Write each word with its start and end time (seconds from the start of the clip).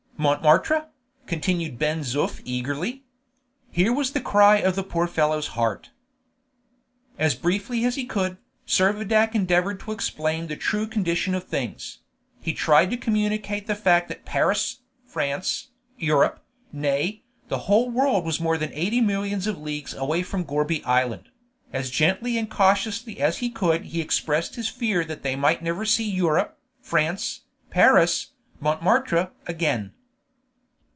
Montmartre?" 0.21 0.85
continued 1.25 1.79
Ben 1.79 2.01
Zoof 2.01 2.43
eagerly. 2.45 3.03
Here 3.71 3.91
was 3.91 4.11
the 4.11 4.21
cry 4.21 4.57
of 4.57 4.75
the 4.75 4.83
poor 4.83 5.07
fellow's 5.07 5.47
heart. 5.57 5.89
As 7.17 7.33
briefly 7.33 7.85
as 7.85 7.95
he 7.95 8.05
could, 8.05 8.37
Servadac 8.67 9.33
endeavored 9.33 9.79
to 9.79 9.91
explain 9.91 10.45
the 10.45 10.55
true 10.55 10.85
condition 10.85 11.33
of 11.33 11.45
things; 11.45 12.01
he 12.39 12.53
tried 12.53 12.91
to 12.91 12.97
communicate 12.97 13.65
the 13.65 13.73
fact 13.73 14.09
that 14.09 14.23
Paris, 14.23 14.81
France, 15.07 15.69
Europe, 15.97 16.45
nay, 16.71 17.23
the 17.47 17.57
whole 17.65 17.89
world 17.89 18.23
was 18.23 18.39
more 18.39 18.59
than 18.59 18.71
eighty 18.73 19.01
millions 19.01 19.47
of 19.47 19.57
leagues 19.59 19.95
away 19.95 20.21
from 20.21 20.45
Gourbi 20.45 20.85
Island; 20.85 21.29
as 21.73 21.89
gently 21.89 22.37
and 22.37 22.47
cautiously 22.47 23.19
as 23.19 23.37
he 23.39 23.49
could 23.49 23.85
he 23.85 23.99
expressed 23.99 24.53
his 24.53 24.69
fear 24.69 25.03
that 25.03 25.23
they 25.23 25.35
might 25.35 25.63
never 25.63 25.83
see 25.83 26.07
Europe, 26.07 26.59
France, 26.79 27.41
Paris, 27.71 28.33
Montmartre 28.59 29.31
again. 29.47 29.93